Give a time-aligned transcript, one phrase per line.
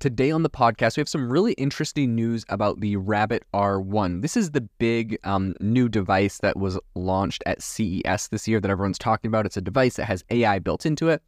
[0.00, 4.22] Today on the podcast, we have some really interesting news about the Rabbit R1.
[4.22, 8.70] This is the big um, new device that was launched at CES this year that
[8.70, 9.44] everyone's talking about.
[9.44, 11.22] It's a device that has AI built into it.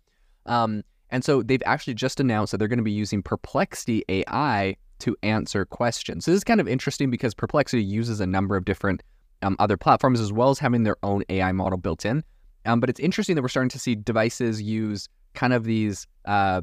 [0.46, 4.74] Um, and so they've actually just announced that they're going to be using Perplexity AI
[5.00, 6.24] to answer questions.
[6.24, 9.02] So this is kind of interesting because Perplexity uses a number of different
[9.42, 12.24] um, other platforms as well as having their own AI model built in.
[12.64, 16.62] Um, but it's interesting that we're starting to see devices use kind of these uh,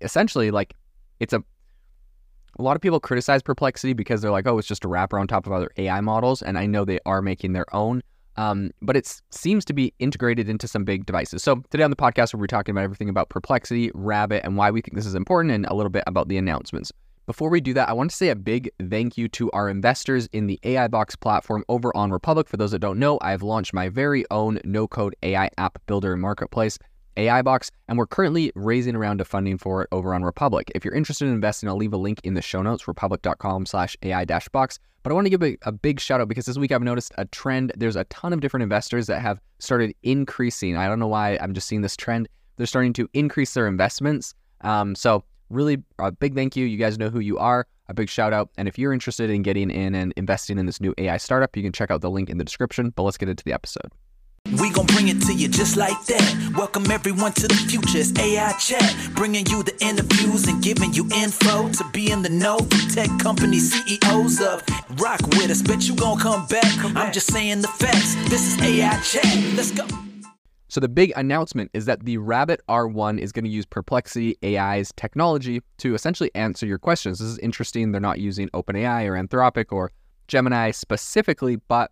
[0.00, 0.74] essentially like
[1.20, 1.44] it's a
[2.58, 5.26] a lot of people criticize Perplexity because they're like, oh, it's just a wrapper on
[5.26, 8.02] top of other AI models, and I know they are making their own.
[8.36, 11.42] Um, but it seems to be integrated into some big devices.
[11.42, 14.70] So today on the podcast, we'll be talking about everything about Perplexity, Rabbit, and why
[14.70, 16.92] we think this is important, and a little bit about the announcements.
[17.26, 20.28] Before we do that, I want to say a big thank you to our investors
[20.32, 22.48] in the AI Box platform over on Republic.
[22.48, 26.12] For those that don't know, I've launched my very own no code AI app builder
[26.12, 26.78] and marketplace.
[27.16, 30.70] AI Box, and we're currently raising a round of funding for it over on Republic.
[30.74, 33.96] If you're interested in investing, I'll leave a link in the show notes, republic.com slash
[34.02, 34.78] AI dash box.
[35.02, 37.12] But I want to give a, a, big shout out because this week I've noticed
[37.16, 37.72] a trend.
[37.76, 40.76] There's a ton of different investors that have started increasing.
[40.76, 42.28] I don't know why I'm just seeing this trend.
[42.56, 44.34] They're starting to increase their investments.
[44.60, 46.66] Um, so really a big thank you.
[46.66, 47.66] You guys know who you are.
[47.88, 48.50] A big shout out.
[48.58, 51.62] And if you're interested in getting in and investing in this new AI startup, you
[51.62, 52.90] can check out the link in the description.
[52.90, 53.90] But let's get into the episode.
[54.80, 56.54] Gon' bring it to you just like that.
[56.56, 57.98] Welcome everyone to the future.
[57.98, 62.30] It's AI Chat, bringing you the interviews and giving you info to be in the
[62.30, 64.62] know from tech company CEOs of.
[64.98, 66.64] Rock with us, bet you gon' come back.
[66.96, 68.14] I'm just saying the facts.
[68.30, 69.54] This is AI Chat.
[69.54, 69.86] Let's go.
[70.68, 74.94] So the big announcement is that the Rabbit R1 is going to use Perplexity AI's
[74.96, 77.18] technology to essentially answer your questions.
[77.18, 77.92] This is interesting.
[77.92, 79.92] They're not using OpenAI or Anthropic or
[80.26, 81.90] Gemini specifically, but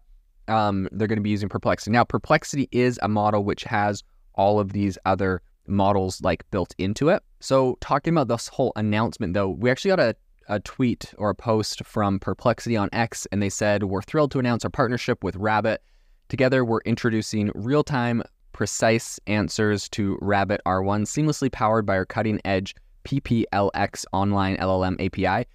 [0.49, 1.91] um, they're going to be using Perplexity.
[1.91, 4.03] Now, Perplexity is a model which has
[4.35, 7.23] all of these other models like built into it.
[7.41, 10.17] So, talking about this whole announcement, though, we actually got a,
[10.49, 14.39] a tweet or a post from Perplexity on X, and they said, We're thrilled to
[14.39, 15.83] announce our partnership with Rabbit.
[16.29, 18.23] Together, we're introducing real time,
[18.53, 25.47] precise answers to Rabbit R1, seamlessly powered by our cutting edge PPLX online LLM API.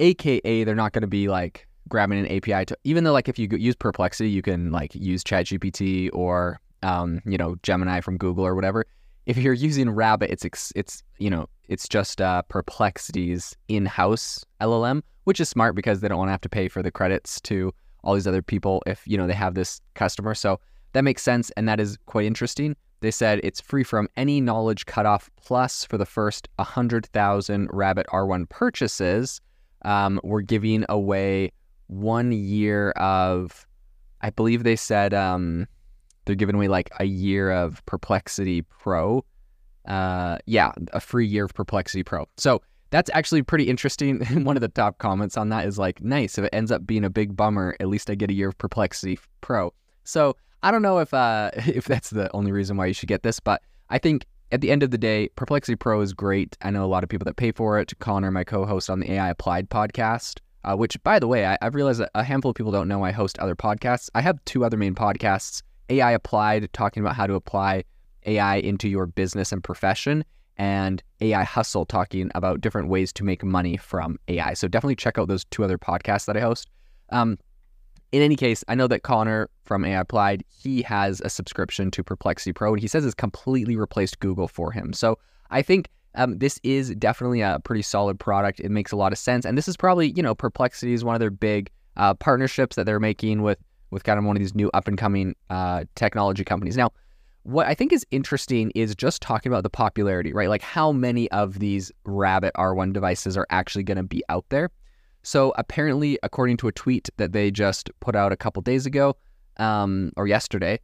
[0.00, 3.38] AKA, they're not going to be like grabbing an API to even though like if
[3.38, 8.46] you use Perplexity, you can like use ChatGPT or um, you know Gemini from Google
[8.46, 8.86] or whatever.
[9.26, 15.40] If you're using Rabbit, it's it's you know it's just uh, Perplexity's in-house LLM, which
[15.40, 17.72] is smart because they don't want to have to pay for the credits to
[18.02, 20.34] all these other people if you know they have this customer.
[20.34, 20.60] So
[20.92, 22.76] that makes sense, and that is quite interesting.
[23.00, 25.28] They said it's free from any knowledge cutoff.
[25.36, 29.42] Plus, for the first 100,000 Rabbit R1 purchases,
[29.84, 31.52] um, we're giving away
[31.94, 33.66] one year of,
[34.20, 35.66] I believe they said um,
[36.24, 39.24] they're giving away like a year of Perplexity Pro.
[39.86, 42.26] Uh, yeah, a free year of Perplexity Pro.
[42.36, 44.24] So that's actually pretty interesting.
[44.44, 46.38] One of the top comments on that is like, nice.
[46.38, 48.58] If it ends up being a big bummer, at least I get a year of
[48.58, 49.72] Perplexity Pro.
[50.04, 53.22] So I don't know if uh, if that's the only reason why you should get
[53.22, 56.56] this, but I think at the end of the day, Perplexity Pro is great.
[56.62, 57.92] I know a lot of people that pay for it.
[57.98, 61.74] Connor, my co-host on the AI Applied podcast, uh, which, by the way, I, have
[61.74, 64.08] realized that a handful of people don't know I host other podcasts.
[64.14, 67.84] I have two other main podcasts AI Applied, talking about how to apply
[68.26, 70.24] AI into your business and profession,
[70.56, 74.54] and AI Hustle, talking about different ways to make money from AI.
[74.54, 76.70] So definitely check out those two other podcasts that I host.
[77.10, 77.38] Um,
[78.12, 82.04] in any case, I know that Connor from AI Applied, he has a subscription to
[82.04, 84.92] Perplexity Pro, and he says it's completely replaced Google for him.
[84.92, 85.18] So
[85.50, 88.60] I think um, this is definitely a pretty solid product.
[88.60, 91.14] It makes a lot of sense, and this is probably you know Perplexity is one
[91.14, 93.58] of their big uh, partnerships that they're making with
[93.90, 96.76] with kind of one of these new up and coming uh, technology companies.
[96.76, 96.90] Now,
[97.44, 100.48] what I think is interesting is just talking about the popularity, right?
[100.48, 104.70] Like how many of these Rabbit R1 devices are actually going to be out there.
[105.22, 109.16] So apparently, according to a tweet that they just put out a couple days ago
[109.58, 110.80] um, or yesterday,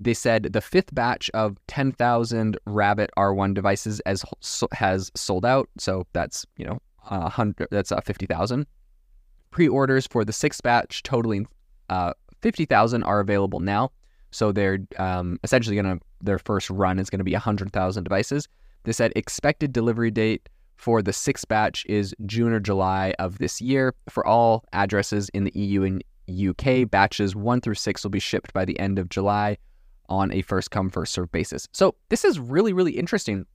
[0.00, 4.24] they said the fifth batch of 10,000 Rabbit R1 devices as,
[4.72, 5.68] has sold out.
[5.78, 6.80] So that's, you know,
[7.10, 8.66] a hundred, that's uh, 50,000.
[9.50, 11.46] Pre-orders for the sixth batch totaling
[11.90, 13.92] uh, 50,000 are available now.
[14.30, 18.48] So they're um, essentially going to, their first run is going to be 100,000 devices.
[18.84, 23.60] They said expected delivery date for the sixth batch is June or July of this
[23.60, 23.94] year.
[24.08, 28.54] For all addresses in the EU and UK, batches one through six will be shipped
[28.54, 29.58] by the end of July
[30.10, 31.66] on a first come first serve basis.
[31.72, 33.46] So this is really really interesting.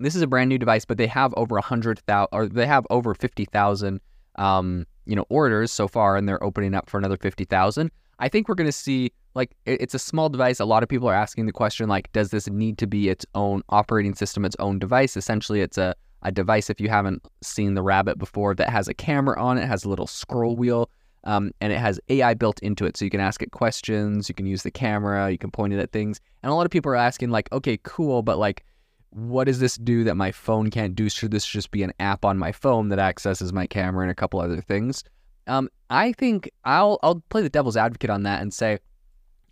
[0.00, 2.66] This is a brand new device, but they have over a hundred thousand or they
[2.66, 4.00] have over fifty thousand
[4.36, 7.90] um, you know orders so far, and they're opening up for another fifty thousand.
[8.20, 10.60] I think we're going to see like it's a small device.
[10.60, 13.26] A lot of people are asking the question like, does this need to be its
[13.34, 15.16] own operating system, its own device?
[15.16, 18.94] Essentially, it's a a device, if you haven't seen the Rabbit before, that has a
[18.94, 20.90] camera on it, has a little scroll wheel,
[21.24, 22.96] um, and it has AI built into it.
[22.96, 25.80] So you can ask it questions, you can use the camera, you can point it
[25.80, 26.20] at things.
[26.42, 28.64] And a lot of people are asking, like, okay, cool, but like,
[29.10, 31.08] what does this do that my phone can't do?
[31.08, 34.14] Should this just be an app on my phone that accesses my camera and a
[34.14, 35.02] couple other things?
[35.46, 38.78] Um, I think I'll I'll play the devil's advocate on that and say,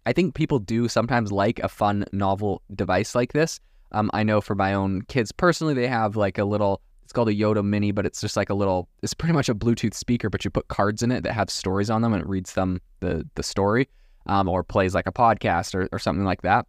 [0.04, 3.58] I think people do sometimes like a fun novel device like this.
[3.92, 6.82] Um, I know for my own kids personally, they have like a little.
[7.06, 8.88] It's called a Yoto Mini, but it's just like a little.
[9.00, 11.88] It's pretty much a Bluetooth speaker, but you put cards in it that have stories
[11.88, 13.88] on them, and it reads them the the story,
[14.26, 16.66] um, or plays like a podcast or, or something like that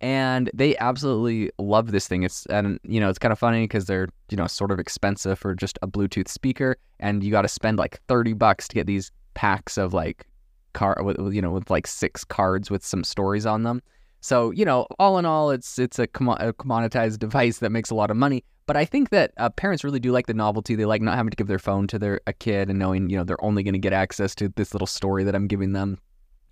[0.00, 2.22] and they absolutely love this thing.
[2.22, 5.38] It's and you know it's kind of funny because they're you know sort of expensive
[5.38, 8.86] for just a Bluetooth speaker, and you got to spend like thirty bucks to get
[8.86, 10.26] these packs of like
[10.72, 13.82] car with you know with like six cards with some stories on them.
[14.20, 17.90] So you know, all in all, it's it's a, comm- a commoditized device that makes
[17.90, 18.44] a lot of money.
[18.68, 20.74] But I think that uh, parents really do like the novelty.
[20.74, 23.16] They like not having to give their phone to their a kid and knowing you
[23.16, 25.98] know they're only going to get access to this little story that I'm giving them.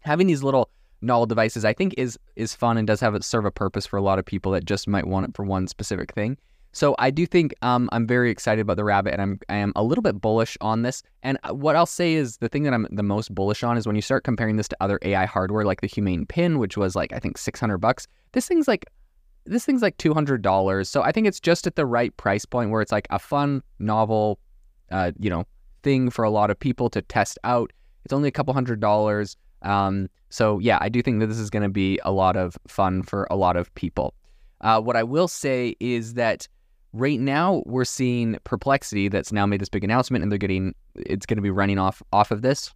[0.01, 0.71] Having these little
[1.03, 3.99] novel devices, I think is is fun and does have it serve a purpose for
[3.99, 6.39] a lot of people that just might want it for one specific thing.
[6.73, 9.75] So I do think um, I'm very excited about the rabbit, and I'm I am
[9.77, 11.03] a little bit bullish on this.
[11.23, 13.87] And uh, what I'll say is the thing that I'm the most bullish on is
[13.87, 16.97] when you start comparing this to other AI hardware, like the Humane Pin, which was
[16.97, 18.07] like I think 600 bucks.
[18.33, 18.87] This thing's like
[19.47, 20.87] this thing's like $200.
[20.87, 23.63] So I think it's just at the right price point where it's like a fun,
[23.79, 24.39] novel,
[24.91, 25.45] uh, you know,
[25.83, 27.73] thing for a lot of people to test out.
[28.05, 29.37] It's only a couple hundred dollars.
[29.63, 32.57] Um, so yeah, I do think that this is going to be a lot of
[32.69, 34.15] fun for a lot of people.
[34.61, 36.49] Uh, what I will say is that
[36.93, 41.27] right now we're seeing Perplexity that's now made this big announcement, and they're getting it's
[41.27, 42.73] going to be running off off of this.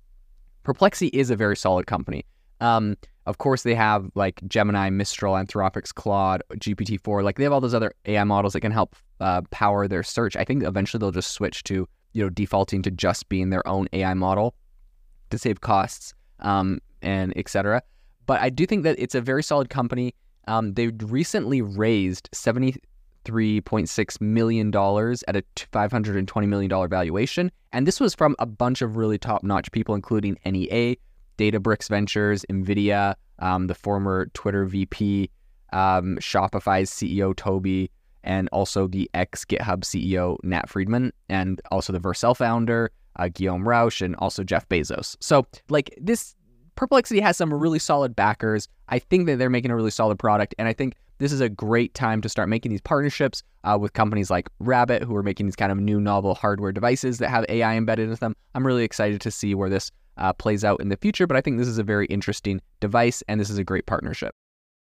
[0.62, 2.24] Perplexity is a very solid company.
[2.60, 2.96] Um,
[3.26, 7.22] of course, they have like Gemini, Mistral, Anthropic's Claude, GPT-4.
[7.22, 10.36] Like they have all those other AI models that can help uh, power their search.
[10.36, 13.88] I think eventually they'll just switch to you know defaulting to just being their own
[13.92, 14.54] AI model
[15.30, 17.82] to save costs um, and etc.
[18.26, 20.14] But I do think that it's a very solid company.
[20.48, 22.76] Um, they recently raised seventy
[23.24, 27.86] three point six million dollars at a five hundred and twenty million dollar valuation, and
[27.86, 30.96] this was from a bunch of really top notch people, including NEA,
[31.40, 35.30] Databricks Ventures, Nvidia, um, the former Twitter VP,
[35.72, 37.88] um, Shopify's CEO Tobi,
[38.22, 43.64] and also the ex GitHub CEO Nat Friedman, and also the Vercel founder uh, Guillermo
[43.64, 45.16] Rauch, and also Jeff Bezos.
[45.20, 46.36] So, like this,
[46.74, 48.68] Perplexity has some really solid backers.
[48.88, 51.48] I think that they're making a really solid product, and I think this is a
[51.48, 55.46] great time to start making these partnerships uh, with companies like Rabbit, who are making
[55.46, 58.34] these kind of new novel hardware devices that have AI embedded in them.
[58.54, 59.90] I'm really excited to see where this
[60.20, 63.22] uh, plays out in the future, but I think this is a very interesting device,
[63.28, 64.34] and this is a great partnership.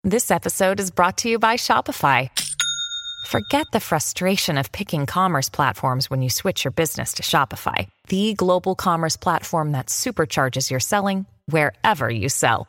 [0.03, 2.31] This episode is brought to you by Shopify.
[3.27, 8.35] Forget the frustration of picking commerce platforms when you switch your business to Shopify, the
[8.35, 12.69] global commerce platform that supercharges your selling wherever you sell.